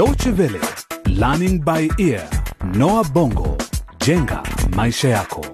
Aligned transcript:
Deutsche 0.00 0.30
Welle, 0.30 0.60
Learning 1.08 1.60
by 1.62 1.86
Ear, 1.98 2.26
Noah 2.74 3.04
Bongo, 3.12 3.56
jenga 4.06 4.42
maisha 4.76 5.08
yako. 5.08 5.46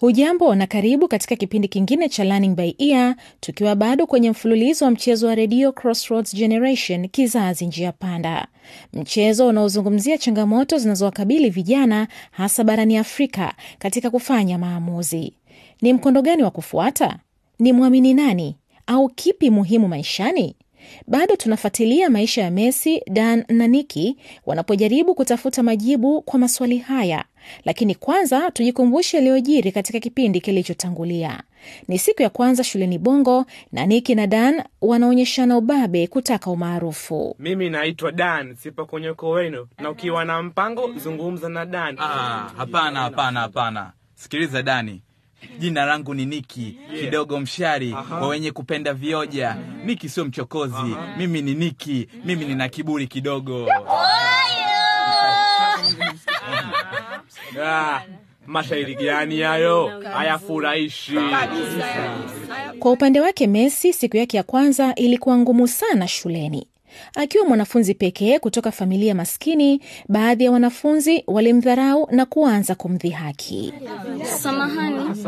Hujambo 0.00 0.54
na 0.54 0.66
karibu 0.66 1.08
katika 1.08 1.36
kipindi 1.36 1.68
kingine 1.68 2.08
cha 2.08 2.24
Learning 2.24 2.54
by 2.56 2.74
Ear, 2.78 3.16
tukiwa 3.40 3.74
bado 3.74 4.06
kwenye 4.06 4.30
mfululizo 4.30 4.84
wa 4.84 4.90
mchezo 4.90 5.26
wa 5.26 5.34
redio 5.34 5.72
Crossroads 5.72 6.34
Generation, 6.34 7.08
kizazi 7.08 7.66
njia 7.66 7.92
panda, 7.92 8.46
mchezo 8.92 9.48
unaozungumzia 9.48 10.18
changamoto 10.18 10.78
zinazowakabili 10.78 11.50
vijana 11.50 12.08
hasa 12.30 12.64
barani 12.64 12.96
Afrika 12.98 13.54
katika 13.78 14.10
kufanya 14.10 14.58
maamuzi. 14.58 15.32
Ni 15.82 15.92
mkondo 15.92 16.22
gani 16.22 16.42
wa 16.42 16.50
kufuata? 16.50 17.18
Ni 17.58 17.72
mwamini 17.72 18.14
nani 18.14 18.56
au 18.86 19.08
kipi 19.08 19.50
muhimu 19.50 19.88
maishani? 19.88 20.56
Bado 21.06 21.36
tunafuatilia 21.36 22.10
maisha 22.10 22.42
ya 22.42 22.50
Messi, 22.50 23.02
Dan 23.10 23.44
na 23.48 23.66
Niki 23.66 24.16
wanapojaribu 24.46 25.14
kutafuta 25.14 25.62
majibu 25.62 26.22
kwa 26.22 26.38
maswali 26.38 26.78
haya, 26.78 27.24
lakini 27.64 27.94
kwanza 27.94 28.50
tujikumbushe 28.50 29.16
yaliyojiri 29.16 29.72
katika 29.72 30.00
kipindi 30.00 30.40
kilichotangulia. 30.40 31.42
Ni 31.88 31.98
siku 31.98 32.22
ya 32.22 32.30
kwanza 32.30 32.64
shuleni 32.64 32.98
Bongo 32.98 33.44
na 33.72 33.86
Niki 33.86 34.14
na 34.14 34.26
Dan 34.26 34.62
wanaonyeshana 34.82 35.56
ubabe 35.58 36.06
kutaka 36.06 36.50
umaarufu. 36.50 37.36
Mimi 37.38 37.70
naitwa 37.70 38.12
Dan, 38.12 38.54
sipo 38.56 38.86
kwenye 38.86 39.10
ukoo 39.10 39.30
wenu, 39.30 39.66
na 39.78 39.90
ukiwa 39.90 40.24
na 40.24 40.42
mpango 40.42 40.92
zungumza 40.98 41.48
na 41.48 41.66
Dan. 41.66 41.96
Ah, 41.98 42.50
hapana 42.56 43.00
hapana 43.00 43.40
hapana. 43.40 43.92
Sikiliza 44.14 44.62
Dani, 44.62 45.02
jina 45.58 45.84
langu 45.84 46.14
ni 46.14 46.26
Niki 46.26 46.78
kidogo 47.00 47.40
mshari 47.40 47.96
kwa 48.08 48.28
wenye 48.28 48.50
kupenda 48.50 48.94
vioja. 48.94 49.56
Niki 49.84 50.08
sio 50.08 50.24
mchokozi, 50.24 50.96
mimi 51.18 51.42
ni 51.42 51.54
Niki, 51.54 52.08
mimi 52.24 52.44
nina 52.44 52.68
kiburi 52.68 53.06
kidogo. 53.06 53.66
Ah, 57.64 58.02
mashairi 58.46 58.94
gani 58.94 59.40
hayo? 59.40 60.02
Hayafurahishi. 60.12 61.18
Kwa 62.78 62.92
upande 62.92 63.20
wake 63.20 63.46
Messi, 63.46 63.92
siku 63.92 64.16
yake 64.16 64.36
ya 64.36 64.42
kwanza 64.42 64.94
ilikuwa 64.94 65.38
ngumu 65.38 65.68
sana 65.68 66.08
shuleni. 66.08 66.66
Akiwa 67.16 67.46
mwanafunzi 67.46 67.94
pekee 67.94 68.38
kutoka 68.38 68.70
familia 68.72 69.14
maskini, 69.14 69.80
baadhi 70.08 70.44
ya 70.44 70.50
wanafunzi 70.50 71.24
walimdharau 71.26 72.08
na 72.10 72.26
kuanza 72.26 72.74
kumdhihaki. 72.74 73.74
Samahani, 74.38 75.24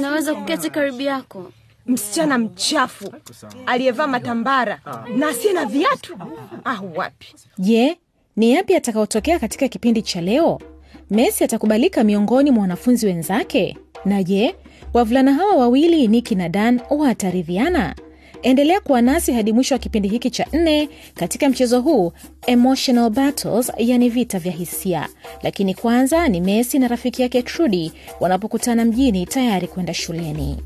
naweza 0.00 0.34
kuketi 0.34 0.70
karibu 0.70 1.00
yako? 1.02 1.52
msichana 1.88 2.38
mchafu 2.38 3.12
aliyevaa 3.66 4.06
matambara 4.06 4.80
na 5.16 5.28
asiye 5.28 5.52
na 5.52 5.64
viatu. 5.66 6.18
Ah, 6.64 6.80
wapi! 6.96 7.34
Je, 7.58 7.96
ni 8.36 8.52
yapi 8.52 8.74
atakaotokea 8.76 9.38
katika 9.38 9.68
kipindi 9.68 10.02
cha 10.02 10.20
leo? 10.20 10.60
Messi 11.10 11.44
atakubalika 11.44 12.04
miongoni 12.04 12.50
mwa 12.50 12.60
wanafunzi 12.62 13.06
wenzake? 13.06 13.76
Na 14.04 14.22
je, 14.22 14.54
wavulana 14.94 15.34
hawa 15.34 15.54
wawili 15.56 16.08
Niki 16.08 16.34
na 16.34 16.48
Dan 16.48 16.80
wataridhiana? 16.90 17.94
Endelea 18.42 18.80
kuwa 18.80 19.02
nasi 19.02 19.32
hadi 19.32 19.52
mwisho 19.52 19.74
wa 19.74 19.78
kipindi 19.78 20.08
hiki 20.08 20.30
cha 20.30 20.46
nne 20.52 20.88
katika 21.14 21.48
mchezo 21.48 21.80
huu 21.80 22.12
Emotional 22.46 23.10
Battles, 23.10 23.72
yani 23.78 24.08
vita 24.10 24.38
vya 24.38 24.52
hisia. 24.52 25.08
Lakini 25.42 25.74
kwanza 25.74 26.28
ni 26.28 26.40
Messi 26.40 26.78
na 26.78 26.88
rafiki 26.88 27.22
yake 27.22 27.42
Trudy 27.42 27.92
wanapokutana 28.20 28.84
mjini 28.84 29.26
tayari 29.26 29.68
kwenda 29.68 29.94
shuleni. 29.94 30.56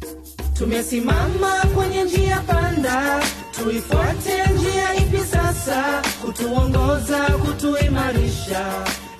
Tumesimama 0.55 1.62
kwenye 1.75 2.05
njia 2.05 2.41
panda, 2.41 3.23
tuifuate 3.50 4.53
njia 4.55 4.95
ipi 4.95 5.19
sasa? 5.19 6.03
Kutuongoza, 6.27 7.20
kutuimarisha, 7.25 8.66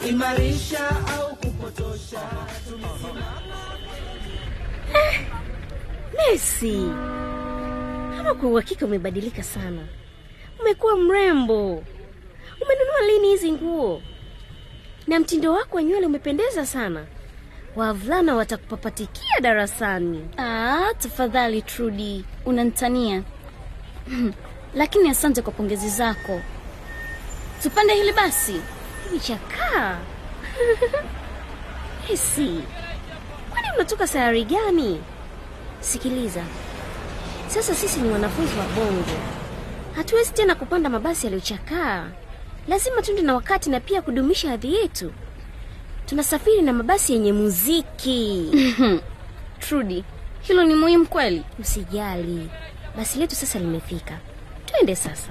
imarisha 0.09 0.89
au 0.91 1.37
kupotosha? 1.37 2.21
Messi, 6.33 6.79
ama 8.23 8.35
kwa 8.35 8.49
uhakika 8.49 8.87
umebadilika 8.87 9.43
sana, 9.43 9.87
umekuwa 10.61 10.97
mrembo. 10.97 11.85
Umenunua 12.63 13.01
lini 13.13 13.29
hizi 13.29 13.53
nguo? 13.53 14.03
Na 15.07 15.21
mtindo 15.21 15.53
wako 15.53 15.77
wa 15.77 15.83
nywele 15.83 16.07
umependeza 16.07 16.67
sana. 16.67 17.07
Wavulana 17.77 18.35
watakupapatikia 18.35 19.41
darasani. 19.41 20.29
Ah, 20.39 20.95
tafadhali 20.99 21.63
Trudy, 21.63 22.25
unanitania. 22.47 23.23
Lakini 24.75 25.11
asante 25.11 25.43
kwa 25.43 25.53
pongezi 25.53 25.89
zako. 25.89 26.41
Tupande 27.63 27.95
hili 27.95 28.13
basi. 28.13 28.61
Imechakaa. 29.11 29.99
hesi. 32.09 32.61
kwani 33.51 33.67
unatoka 33.77 34.07
sayari 34.07 34.45
gani? 34.45 35.01
Sikiliza, 35.81 36.45
sasa 37.55 37.75
sisi 37.75 38.01
ni 38.01 38.11
wanafunzi 38.13 38.53
wa 38.59 38.65
Bongo, 38.65 39.19
hatuwezi 39.97 40.33
tena 40.33 40.55
kupanda 40.55 40.89
mabasi 40.91 41.27
yaliyochakaa. 41.27 42.07
Lazima 42.69 43.03
tuende 43.03 43.23
na 43.23 43.35
wakati 43.35 43.71
na 43.71 43.81
pia 43.81 44.03
kudumisha 44.03 44.49
hadhi 44.51 44.75
yetu. 44.75 45.13
Tunasafiri 46.07 46.63
na 46.63 46.73
mabasi 46.73 47.13
yenye 47.13 47.33
muziki. 47.33 48.51
Trudy, 49.61 50.05
hilo 50.41 50.65
ni 50.65 50.75
muhimu 50.75 51.07
kweli? 51.07 51.43
Usijali, 51.59 52.51
basi 52.97 53.19
letu 53.19 53.35
sasa 53.37 53.59
limefika. 53.59 54.19
Twende 54.67 54.97
sasa. 54.97 55.29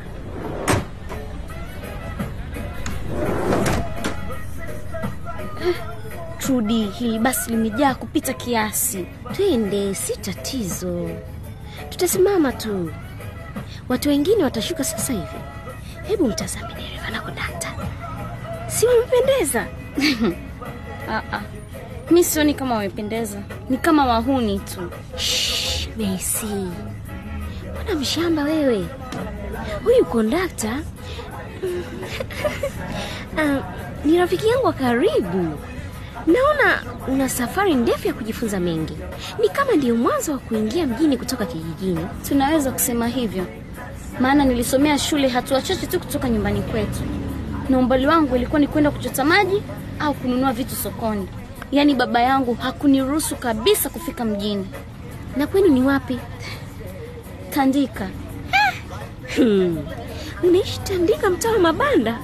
Trudy, 6.40 6.84
hili 6.88 7.20
basi 7.20 7.50
limejaa 7.52 7.96
kupita 7.96 8.34
kiasi. 8.34 9.06
Twende, 9.34 9.96
si 9.96 10.18
tatizo, 10.18 11.10
tutasimama 11.91 12.52
tu. 12.52 12.91
Watu 13.90 14.09
wengine 14.09 14.44
watashuka 14.44 14.84
sasa 14.84 15.13
hivi. 15.13 15.25
Hebu 16.07 16.28
mtazame 16.28 16.74
dereva 16.74 17.09
na 17.12 17.22
kondakta, 17.22 17.74
si 18.68 18.85
wamependeza? 18.88 19.66
Ah, 21.09 21.22
ah. 21.34 21.41
Mi 22.12 22.24
sioni 22.24 22.53
kama 22.53 22.75
wamependeza, 22.75 23.41
ni 23.69 23.78
kama 23.78 24.06
wahuni 24.06 24.59
tu. 24.59 24.91
Besi, 25.97 26.46
mbona 27.72 27.96
mshamba 28.00 28.44
wewe? 28.44 28.85
Huyu 29.84 30.06
kondakta 30.06 30.78
Ah, 33.38 33.59
ni 34.06 34.18
rafiki 34.18 34.47
yangu 34.47 34.66
wa 34.66 34.74
karibu. 34.74 35.57
Naona 36.28 36.82
una 37.08 37.30
safari 37.30 37.76
ndefu 37.76 38.08
ya 38.08 38.14
kujifunza 38.14 38.59
mengi, 38.59 38.98
ni 39.42 39.50
kama 39.50 39.72
ndiyo 39.72 39.96
mwanzo 39.96 40.32
wa 40.32 40.38
kuingia 40.38 40.88
mjini 40.88 41.18
kutoka 41.18 41.46
kijijini. 41.46 42.06
Tunaweza 42.28 42.72
kusema 42.72 43.08
hivyo, 43.08 43.46
maana 44.20 44.46
nilisomea 44.46 45.00
shule 45.00 45.28
hatua 45.28 45.62
chache 45.62 45.88
tu 45.88 46.00
kutoka 46.00 46.30
nyumbani 46.30 46.62
kwetu, 46.62 47.00
na 47.70 47.78
umbali 47.78 48.08
wangu 48.08 48.36
ilikuwa 48.36 48.60
ni 48.60 48.68
kwenda 48.68 48.92
kuchota 48.92 49.24
maji 49.26 49.64
au 50.00 50.14
kununua 50.14 50.54
vitu 50.54 50.76
sokoni. 50.76 51.28
Yaani 51.72 51.96
baba 51.96 52.22
yangu 52.22 52.54
hakuniruhusu 52.54 53.36
kabisa 53.36 53.90
kufika 53.90 54.26
mjini. 54.26 54.68
Na 55.38 55.48
kwenu 55.48 55.68
ni 55.68 55.81
wapi? 55.81 56.20
Tandika, 57.50 58.08
Hmm. 59.36 59.78
Unaishi 60.44 60.80
Tandika, 60.80 61.30
mtaa 61.30 61.52
wa 61.52 61.60
mabanda? 61.60 62.18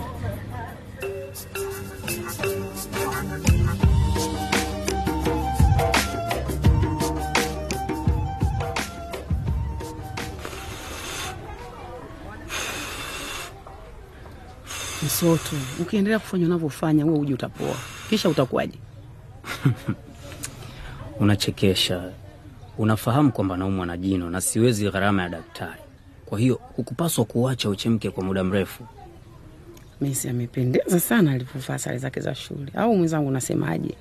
Msoto, 15.18 15.56
ukiendelea 15.82 16.20
kufanya 16.20 16.46
unavyofanya 16.46 17.04
huo 17.04 17.20
uji 17.20 17.34
utapoa, 17.34 17.76
kisha 18.10 18.30
utakuwaje? 18.30 18.78
Unachekesha. 21.20 22.12
Unafahamu 22.78 23.32
kwamba 23.32 23.58
naumwa 23.58 23.86
na 23.86 23.98
jino 23.98 24.30
na 24.30 24.42
siwezi 24.42 24.90
gharama 24.90 25.24
ya 25.24 25.30
daktari, 25.30 25.82
kwa 26.26 26.40
hiyo 26.40 26.60
hukupaswa 26.76 27.26
kuacha 27.26 27.70
uchemke 27.70 28.10
kwa 28.12 28.24
muda 28.24 28.44
mrefu. 28.44 28.84
Messi 30.02 30.30
amependeza 30.30 31.00
sana 31.00 31.32
alivyovaa 31.32 31.78
sare 31.78 31.98
zake 31.98 32.20
za 32.22 32.36
shule, 32.36 32.72
au 32.76 32.96
mwenzangu 32.96 33.28
unasemaje? 33.28 33.96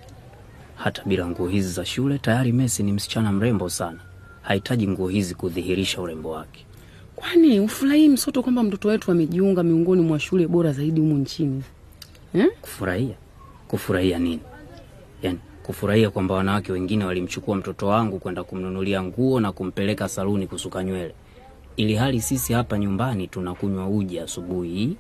Hata 0.75 1.03
bila 1.05 1.27
nguo 1.27 1.49
hizi 1.49 1.73
za 1.73 1.85
shule, 1.85 2.19
tayari 2.19 2.53
Messi 2.53 2.83
ni 2.83 2.93
msichana 2.93 3.33
mrembo 3.33 3.69
sana. 3.71 3.99
Hahitaji 4.43 4.89
nguo 4.89 5.09
hizi 5.09 5.35
kudhihirisha 5.35 6.01
urembo 6.01 6.31
wake. 6.31 6.66
Kwani 7.17 7.61
ufurahii 7.61 8.09
Msoto 8.09 8.43
kwamba 8.43 8.63
mtoto 8.63 8.89
wetu 8.89 9.11
amejiunga 9.13 9.63
miongoni 9.63 10.03
mwa 10.03 10.21
shule 10.21 10.47
bora 10.49 10.73
zaidi 10.73 11.01
humu 11.01 11.15
nchini 11.15 11.63
eh? 12.35 12.47
Kufurahia? 12.61 13.15
Kufurahia 13.69 14.19
nini? 14.19 14.41
Yani 15.23 15.39
kufurahia 15.63 16.11
kwamba 16.11 16.35
wanawake 16.35 16.73
wengine 16.73 17.05
walimchukua 17.05 17.57
mtoto 17.57 17.87
wangu 17.87 18.19
kwenda 18.19 18.45
kumnunulia 18.45 19.03
nguo 19.03 19.41
na 19.41 19.53
kumpeleka 19.53 20.09
saluni 20.09 20.47
kusuka 20.47 20.85
nywele. 20.85 21.15
ili 21.77 21.95
hali 21.95 22.21
sisi 22.21 22.53
hapa 22.53 22.79
nyumbani 22.79 23.27
tunakunywa 23.29 23.89
uji 23.89 24.21
asubuhi 24.21 24.97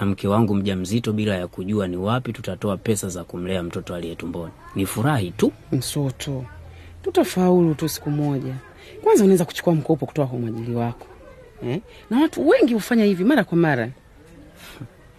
na 0.00 0.06
mke 0.06 0.28
wangu 0.28 0.54
mjamzito 0.54 1.12
bila 1.12 1.36
ya 1.36 1.46
kujua 1.48 1.86
ni 1.88 1.96
wapi 1.96 2.32
tutatoa 2.32 2.76
pesa 2.76 3.08
za 3.08 3.24
kumlea 3.24 3.62
mtoto 3.62 3.94
aliye 3.94 4.14
tumboni. 4.14 4.52
Ni 4.74 4.86
furahi 4.86 5.30
tu. 5.30 5.52
Msoto, 5.72 6.44
tutafaulu 7.02 7.74
tu 7.74 7.88
siku 7.88 8.10
moja. 8.10 8.54
Kwanza 9.02 9.24
unaweza 9.24 9.44
kuchukua 9.44 9.74
mkopo 9.74 10.06
kutoka 10.06 10.28
kwa 10.28 10.38
mwajili 10.38 10.74
wako 10.74 11.06
eh? 11.70 11.80
na 12.10 12.20
watu 12.20 12.48
wengi 12.48 12.74
hufanya 12.74 13.04
hivi 13.04 13.24
mara 13.24 13.44
kwa 13.44 13.58
mara. 13.58 13.88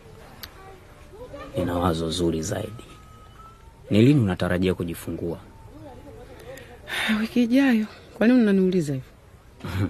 Nina 1.58 1.78
wazo 1.80 2.10
zuri 2.12 2.42
zaidi. 2.42 2.84
Ni 3.90 4.02
lini 4.02 4.22
unatarajia 4.22 4.74
kujifungua? 4.74 5.38
Wiki 7.22 7.44
ijayo. 7.44 7.86
Kwa 8.18 8.28
nini 8.28 8.42
unaniuliza 8.42 8.94
hivyo? 8.94 9.10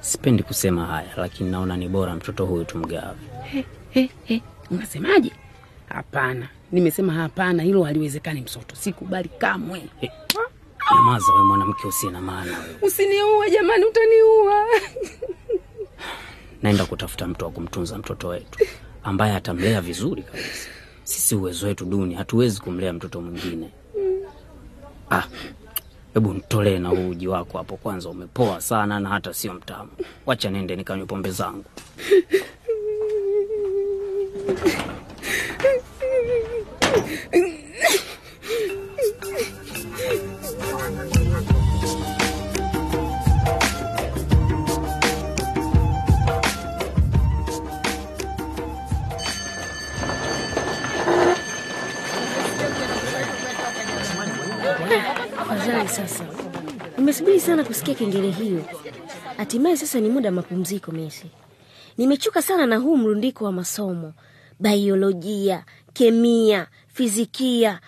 Sipendi 0.00 0.42
kusema 0.42 0.86
haya, 0.86 1.08
lakini 1.16 1.50
naona 1.50 1.76
ni 1.76 1.88
bora 1.88 2.14
mtoto 2.16 2.46
huyu 2.46 2.64
tumgawe. 2.64 3.16
He, 3.42 3.64
he, 3.90 4.10
he. 4.24 4.42
Unasemaje? 4.70 5.32
Hapana, 5.88 6.48
nimesema 6.72 7.12
hapana, 7.12 7.62
hilo 7.62 7.82
haliwezekani 7.82 8.40
Msoto, 8.40 8.76
sikubali 8.76 9.28
kamwe. 9.28 9.82
Nyamaza 10.94 11.32
we 11.32 11.42
mwanamke 11.42 11.86
usiye 11.86 12.12
na 12.12 12.20
maana 12.20 12.58
usiniua 12.82 12.82
Usiniue 12.82 13.50
jamani, 13.50 13.84
utaniua. 13.84 14.66
Naenda 16.62 16.86
kutafuta 16.86 17.26
mtu 17.26 17.44
wa 17.44 17.50
kumtunza 17.50 17.98
mtoto 17.98 18.28
wetu 18.28 18.58
ambaye 19.04 19.34
atamlea 19.34 19.80
vizuri 19.80 20.22
kabisa. 20.22 20.68
Sisi 21.04 21.34
uwezo 21.34 21.66
wetu 21.66 21.84
duni, 21.84 22.14
hatuwezi 22.14 22.60
kumlea 22.60 22.92
mtoto 22.92 23.20
mwingine. 23.20 23.70
Ah, 25.10 25.22
hebu 26.14 26.34
nitolee 26.34 26.78
na 26.78 26.88
huu 26.88 27.08
uji 27.08 27.28
wako 27.28 27.58
hapo 27.58 27.76
kwanza, 27.76 28.08
umepoa 28.08 28.60
sana 28.60 29.00
na 29.00 29.08
hata 29.08 29.34
sio 29.34 29.54
mtamu. 29.54 29.90
Wacha 30.26 30.50
nende 30.50 30.76
nikanywe 30.76 31.06
pombe 31.06 31.30
zangu. 31.30 31.64
Afadhali 55.64 55.88
sasa. 55.88 56.24
Nimesubiri 56.98 57.40
sana 57.40 57.64
kusikia 57.64 57.94
kengele 57.94 58.30
hiyo. 58.30 58.64
Hatimaye 59.36 59.76
sasa 59.76 60.00
ni 60.00 60.08
muda 60.08 60.28
wa 60.28 60.34
mapumziko 60.34 60.92
Messi. 60.92 61.26
nimechuka 61.98 62.42
sana 62.42 62.66
na 62.66 62.76
huu 62.76 62.96
mrundiko 62.96 63.44
wa 63.44 63.52
masomo. 63.52 64.12
baiolojia, 64.60 65.64
kemia, 65.92 66.66
fizikia. 66.86 67.80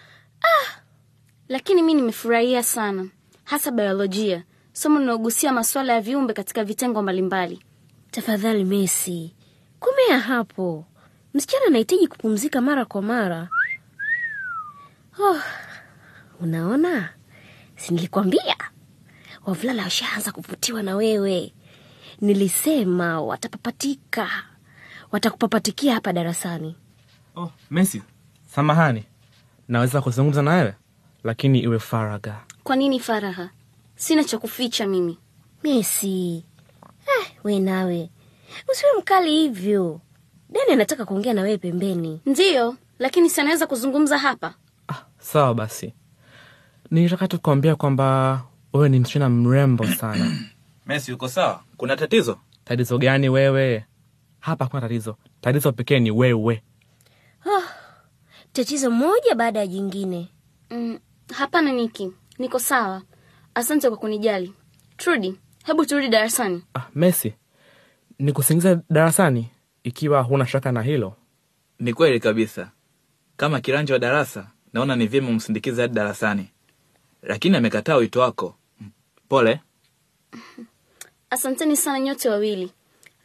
Lakini 1.49 1.82
mi 1.82 1.94
nimefurahia 1.94 2.62
sana, 2.62 3.08
hasa 3.44 3.70
biolojia, 3.70 4.44
somo 4.73 4.99
linaogusia 5.00 5.52
masuala 5.52 5.93
ya 5.93 6.00
viumbe 6.00 6.32
katika 6.32 6.64
vitengo 6.64 7.02
mbalimbali. 7.02 7.62
Tafadhali 8.11 8.64
Messi, 8.64 9.34
komea 9.81 10.19
hapo. 10.19 10.84
Msichana 11.34 11.67
anahitaji 11.67 12.06
kupumzika 12.08 12.61
mara 12.61 12.84
kwa 12.84 13.02
mara. 13.02 13.49
Oh, 15.19 15.40
unaona, 16.40 17.08
si 17.76 17.94
nilikwambia 17.94 18.56
wavulana 19.46 19.82
washaanza 19.82 20.32
kuvutiwa 20.32 20.82
na 20.82 20.96
wewe. 20.96 21.52
Nilisema 22.20 23.20
watapapatika, 23.20 24.28
watakupapatikia 25.12 25.94
hapa 25.94 26.12
darasani. 26.12 26.76
Oh, 27.37 27.50
Messi, 27.70 28.02
samahani, 28.55 29.05
naweza 29.69 30.00
kuzungumza 30.02 30.43
na 30.43 30.50
wewe 30.55 30.75
lakini 31.25 31.61
iwe 31.61 31.78
faraga. 31.78 32.40
Kwa 32.64 32.76
nini 32.76 33.00
faraha? 33.00 33.50
Sina 33.96 34.25
cha 34.25 34.38
kuficha 34.38 34.87
mimi. 34.87 35.19
mesi 35.62 36.44
eh, 37.06 37.26
we 37.44 37.58
nawe 37.58 38.11
usiwe 38.73 38.90
mkali 38.99 39.31
hivyo. 39.31 40.00
Dani 40.50 40.73
anataka 40.73 41.05
kuongea 41.05 41.34
na 41.34 41.43
wewe 41.43 41.58
pembeni. 41.58 42.20
Ndiyo, 42.26 42.76
lakini 42.99 43.31
si 43.31 43.40
anaweza 43.40 43.67
kuzungumza 43.67 44.19
hapa. 44.19 44.55
Sawa 45.19 45.55
basi, 45.55 45.93
nilitaka 46.90 47.28
tu 47.28 47.38
kuambia 47.40 47.76
kwamba 47.76 48.42
wewe 48.72 48.88
ni 48.88 49.00
msichana 49.00 49.28
mrembo 49.28 49.86
sana. 49.86 50.36
Messi, 50.86 51.12
uko 51.12 51.28
sawa? 51.28 51.62
Kuna 51.76 51.96
tatizo? 51.96 52.38
Tatizo 52.64 52.98
gani 52.98 53.28
wewe? 53.28 53.84
Hapa 54.40 54.64
hakuna 54.64 54.80
tatizo, 54.82 55.16
tatizo 55.40 55.72
pekee 55.72 55.98
ni 56.00 56.10
wewe. 56.10 56.62
Oh, 57.46 57.62
tatizo 58.52 58.90
moja 58.90 59.34
baada 59.34 59.58
ya 59.60 59.66
jingine. 59.66 60.28
Mm, 60.70 60.98
hapana 61.34 61.72
Niki, 61.72 62.12
niko 62.38 62.58
sawa. 62.58 63.02
Asante 63.54 63.88
kwa 63.88 63.98
kunijali. 63.98 64.52
Trudi, 64.96 65.34
hebu 65.64 65.86
turudi 65.86 66.08
darasani. 66.08 66.62
Ah, 66.74 66.82
Messi, 66.94 67.34
nikusingiza 68.18 68.80
darasani 68.90 69.48
ikiwa 69.84 70.22
huna 70.22 70.46
shaka 70.46 70.72
na 70.72 70.82
hilo. 70.82 71.16
Ni 71.78 71.94
kweli 71.94 72.20
kabisa. 72.20 72.70
Kama 73.36 73.60
kiranja 73.60 73.94
wa 73.94 73.98
darasa, 73.98 74.50
naona 74.72 74.96
ni 74.96 75.06
vyema 75.06 75.28
umsindikize 75.28 75.82
hadi 75.82 75.94
darasani, 75.94 76.48
lakini 77.26 77.56
amekataa 77.56 77.96
wito 77.96 78.20
wako. 78.20 78.55
Pole. 79.28 79.61
Asanteni 81.31 81.76
sana 81.76 82.00
nyote 82.00 82.28
wawili, 82.28 82.73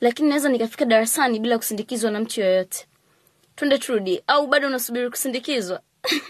lakini 0.02 0.30
naweza 0.30 0.50
nikafika 0.50 0.86
darasani 0.86 1.40
bila 1.40 1.58
kusindikizwa 1.58 2.12
na 2.12 2.20
mtu 2.20 2.42
yoyote. 2.42 2.88
Twende 3.56 3.78
Trudi, 3.78 4.24
au 4.28 4.48
bado 4.48 4.68
unasubiri 4.68 5.10
kusindikizwa? 5.10 5.82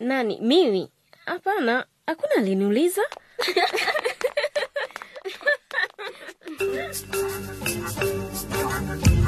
Nani? 0.00 0.38
Mimi? 0.40 0.90
Hapana, 1.26 1.86
hakuna 2.06 2.34
aliniuliza. 2.36 3.02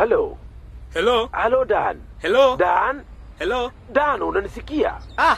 Halo, 0.00 0.32
Hello, 0.94 1.28
Hello 1.28 1.60
Dan. 1.64 2.00
hello, 2.24 2.56
Dan, 2.56 3.04
hello. 3.38 3.68
Dan, 3.92 4.22
unanisikia? 4.22 4.96
Ah, 5.18 5.36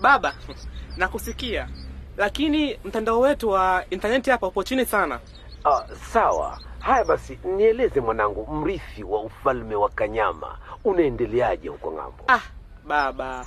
baba, 0.00 0.34
nakusikia, 1.00 1.68
lakini 2.16 2.78
mtandao 2.84 3.20
wetu 3.20 3.48
wa 3.50 3.84
intaneti 3.90 4.30
hapa 4.30 4.46
upo 4.46 4.62
chini 4.64 4.84
sana. 4.86 5.20
Ah, 5.64 5.84
sawa. 6.12 6.58
Haya 6.78 7.04
basi, 7.04 7.38
nieleze 7.56 8.00
mwanangu, 8.00 8.46
mrithi 8.54 9.04
wa 9.04 9.22
ufalme 9.22 9.74
wa 9.74 9.88
Kanyama, 9.88 10.58
unaendeleaje 10.84 11.68
huko 11.68 11.92
ng'ambo? 11.92 12.24
Ah, 12.28 12.40
baba, 12.86 13.46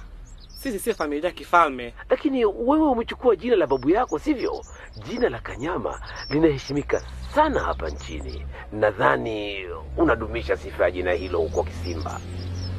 sisi 0.66 0.80
sio 0.80 0.94
familia 0.96 1.30
ya 1.30 1.36
kifalme. 1.36 1.94
Lakini 2.10 2.46
wewe 2.46 2.88
umechukua 2.88 3.36
jina 3.36 3.56
la 3.56 3.68
babu 3.68 3.90
yako, 3.90 4.20
sivyo? 4.20 4.66
Jina 5.08 5.30
la 5.30 5.40
Kanyama 5.40 6.02
linaheshimika 6.30 7.02
sana 7.36 7.60
hapa 7.60 7.90
nchini. 7.90 8.46
Nadhani 8.72 9.66
unadumisha 9.98 10.58
sifa 10.58 10.84
ya 10.84 10.92
jina 10.92 11.12
hilo 11.12 11.40
huko 11.40 11.64
Kisimba. 11.64 12.20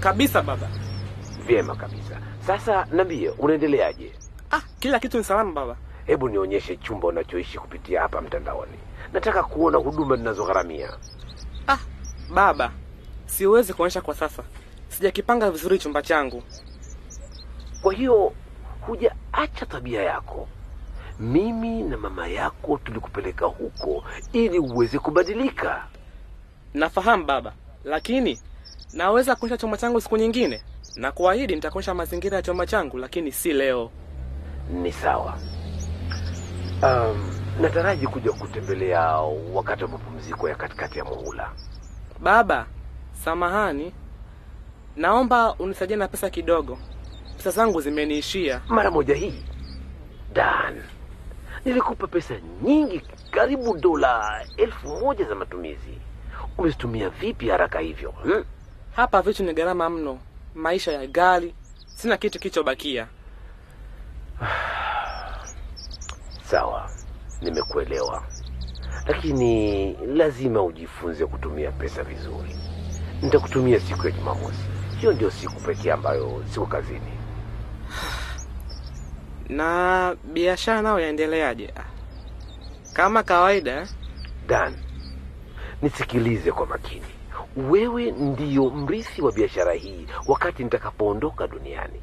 Kabisa 0.01 0.43
baba. 0.43 0.69
Vyema 1.47 1.77
kabisa. 1.77 2.21
Sasa 2.47 2.87
nambie, 2.93 3.29
unaendeleaje? 3.31 4.13
Ah, 4.51 4.61
kila 4.81 4.99
kitu 4.99 5.19
ni 5.19 5.25
salama 5.25 5.53
baba. 5.53 5.77
Hebu 6.07 6.29
nionyeshe 6.29 6.77
chumba 6.77 7.09
unachoishi 7.09 7.59
kupitia 7.59 8.01
hapa 8.01 8.21
mtandaoni. 8.21 8.79
Nataka 9.13 9.43
kuona 9.43 9.79
huduma 9.79 10.17
ninazogharamia. 10.17 10.91
Ah, 11.69 11.79
baba, 12.35 12.73
siwezi 13.27 13.73
kuonyesha 13.73 14.01
kwa 14.01 14.15
sasa, 14.15 14.43
sijakipanga 14.89 15.51
vizuri 15.51 15.79
chumba 15.79 16.03
changu. 16.03 16.43
Kwa 17.87 17.95
hiyo 17.95 18.33
hujaacha 18.81 19.67
tabia 19.69 20.03
yako. 20.03 20.49
Mimi 21.21 21.83
na 21.83 21.97
mama 21.97 22.29
yako 22.29 22.79
tulikupeleka 22.85 23.47
huko 23.47 24.05
ili 24.33 24.59
uweze 24.59 24.99
kubadilika. 24.99 25.87
Nafahamu 26.75 27.25
baba, 27.25 27.53
lakini 27.85 28.41
naweza 28.93 29.37
kuonyesha 29.37 29.59
chumba 29.59 29.77
changu 29.77 30.01
siku 30.01 30.17
nyingine, 30.17 30.63
na 30.97 31.13
kuahidi 31.13 31.55
nitakuonyesha 31.55 31.95
mazingira 31.95 32.37
ya 32.37 32.43
chumba 32.43 32.67
changu, 32.67 32.99
lakini 32.99 33.33
si 33.33 33.53
leo. 33.53 33.91
Ni 34.73 34.93
sawa. 34.93 35.39
Um, 36.83 37.31
nataraji 37.61 38.07
kuja 38.07 38.33
kutembelea 38.33 39.11
wakati 39.55 39.85
wa 39.85 39.91
mapumziko 39.91 40.49
ya 40.49 40.55
katikati 40.55 40.99
ya 40.99 41.05
muhula. 41.05 41.51
Baba, 42.21 42.67
samahani, 43.25 43.93
naomba 44.97 45.55
unisaidie 45.55 45.97
na 45.97 46.09
pesa 46.09 46.31
kidogo. 46.31 46.79
Pesa 47.47 47.57
zangu 47.57 47.81
zimeniishia. 47.81 48.61
Mara 48.69 48.91
moja 48.91 49.15
hii, 49.15 49.43
Dan, 50.33 50.83
Nilikupa 51.65 52.07
pesa 52.07 52.35
nyingi, 52.63 53.03
karibu 53.31 53.77
dola 53.79 54.45
elfu 54.57 54.89
moja 54.89 55.25
za 55.25 55.35
matumizi. 55.35 55.99
Umezitumia 56.59 57.09
vipi 57.11 57.49
haraka 57.49 57.79
hivyo 57.79 58.11
hmm? 58.11 58.45
Hapa 58.97 59.23
vitu 59.23 59.45
ni 59.45 59.53
gharama 59.55 59.91
mno, 59.91 60.19
maisha 60.55 60.93
ya 60.93 61.07
gari, 61.07 61.55
sina 61.87 62.17
kitu 62.17 62.39
kilichobakia. 62.39 63.07
Sawa, 66.51 66.91
nimekuelewa, 67.43 68.23
lakini 69.07 69.93
lazima 70.07 70.63
ujifunze 70.63 71.27
kutumia 71.27 71.73
pesa 71.73 72.03
vizuri. 72.03 72.57
Nitakutumia 73.23 73.81
siku 73.81 74.07
ya 74.07 74.13
Jumamosi. 74.13 74.65
Hiyo 75.01 75.13
ndio 75.13 75.31
siku 75.31 75.61
pekee 75.61 75.93
ambayo 75.93 76.45
siko 76.53 76.67
kazini. 76.67 77.26
Na 79.49 80.17
biashara 80.33 80.83
nao 80.83 81.01
yaendeleaje? 81.01 81.75
Kama 82.93 83.23
kawaida? 83.23 83.89
Dan, 84.49 84.75
nisikilize 85.83 86.53
kwa 86.53 86.67
makini. 86.67 87.07
Wewe 87.71 88.11
ndiyo 88.11 88.71
mrithi 88.71 89.23
wa 89.23 89.33
biashara 89.33 89.73
hii 89.73 90.07
wakati 90.29 90.65
nitakapoondoka 90.65 91.47
duniani. 91.47 92.01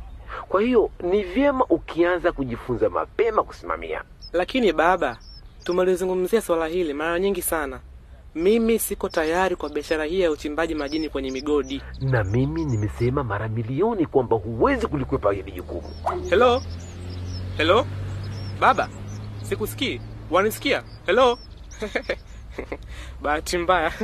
Kwa 0.50 0.62
hiyo 0.62 0.89
ni 1.03 1.23
vyema 1.23 1.65
ukianza 1.69 2.31
kujifunza 2.31 2.89
mapema 2.89 3.43
kusimamia. 3.43 4.03
Lakini 4.33 4.73
baba, 4.73 5.17
tumelizungumzia 5.63 6.41
swala 6.41 6.67
hili 6.67 6.93
mara 6.93 7.19
nyingi 7.19 7.41
sana. 7.41 7.79
Mimi 8.35 8.79
siko 8.79 9.09
tayari 9.09 9.55
kwa 9.55 9.69
biashara 9.69 10.05
hii 10.05 10.19
ya 10.21 10.31
uchimbaji 10.31 10.75
majini 10.75 11.09
kwenye 11.09 11.31
migodi. 11.31 11.81
Na 12.01 12.23
mimi 12.23 12.65
nimesema 12.65 13.23
mara 13.23 13.47
milioni 13.47 14.05
kwamba 14.05 14.35
huwezi 14.35 14.88
kulikwepa 14.88 15.33
hili 15.33 15.51
jukumu. 15.51 15.89
Hello? 16.29 16.62
Hello? 17.57 17.86
Baba, 18.60 18.89
sikusikii. 19.43 20.01
Wanisikia? 20.31 20.83
Hello? 21.05 21.39
Bahati 23.24 23.57
mbaya. 23.57 23.91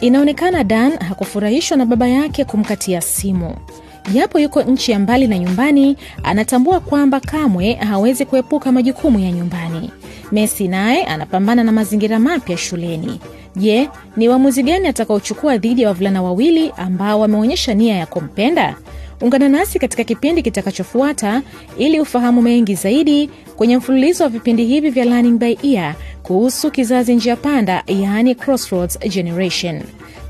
Inaonekana 0.00 0.64
Dan 0.64 0.98
hakufurahishwa 0.98 1.76
na 1.76 1.86
baba 1.86 2.08
yake 2.08 2.44
kumkatia 2.44 3.00
simu. 3.00 3.56
Japo 4.12 4.38
yuko 4.38 4.62
nchi 4.62 4.92
ya 4.92 4.98
mbali 4.98 5.26
na 5.26 5.38
nyumbani, 5.38 5.96
anatambua 6.22 6.80
kwamba 6.80 7.20
kamwe 7.20 7.72
hawezi 7.74 8.24
kuepuka 8.26 8.72
majukumu 8.72 9.18
ya 9.18 9.32
nyumbani. 9.32 9.90
Messi 10.32 10.68
naye 10.68 11.04
anapambana 11.04 11.64
na 11.64 11.72
mazingira 11.72 12.18
mapya 12.18 12.56
shuleni. 12.56 13.20
Je, 13.56 13.88
ni 14.16 14.28
uamuzi 14.28 14.62
gani 14.62 14.88
atakaochukua 14.88 15.56
dhidi 15.58 15.82
ya 15.82 15.88
wavulana 15.88 16.22
wawili 16.22 16.72
ambao 16.76 17.20
wameonyesha 17.20 17.74
nia 17.74 17.96
ya 17.96 18.06
kumpenda? 18.06 18.76
Ungana 19.20 19.48
nasi 19.48 19.78
katika 19.78 20.04
kipindi 20.04 20.42
kitakachofuata 20.42 21.42
ili 21.78 22.00
ufahamu 22.00 22.42
mengi 22.42 22.74
zaidi 22.74 23.30
kwenye 23.56 23.76
mfululizo 23.76 24.24
wa 24.24 24.30
vipindi 24.30 24.64
hivi 24.64 24.90
vya 24.90 25.04
Learning 25.04 25.38
by 25.38 25.56
Ear 25.62 25.94
kuhusu 26.22 26.70
kizazi 26.70 27.14
njia 27.14 27.36
panda, 27.36 27.82
yaani 27.86 28.34
Crossroads 28.34 28.98
Generation. 28.98 29.82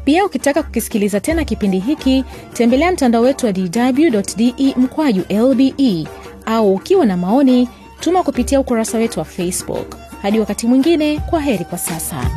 Pia 0.05 0.25
ukitaka 0.25 0.63
kukisikiliza 0.63 1.21
tena 1.21 1.45
kipindi 1.45 1.79
hiki, 1.79 2.25
tembelea 2.53 2.93
mtandao 2.93 3.23
wetu 3.23 3.47
wa 3.47 3.53
dw.de 3.53 4.75
mkwaju 4.77 5.23
lbe, 5.31 6.07
au 6.47 6.75
ukiwa 6.75 7.07
na 7.07 7.17
maoni, 7.17 7.69
tuma 8.01 8.23
kupitia 8.23 8.61
ukurasa 8.61 8.99
wetu 8.99 9.19
wa 9.19 9.25
Facebook. 9.25 9.97
Hadi 10.23 10.41
wakati 10.41 10.67
mwingine, 10.67 11.19
kwa 11.31 11.41
heri 11.41 11.65
kwa 11.65 11.79
sasa. 11.79 12.31